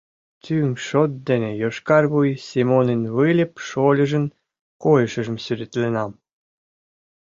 [0.43, 4.25] Тӱҥ шот дене йошкар вуй Семонын Выльып шольыжын
[4.83, 6.11] койышыжым сӱретленам.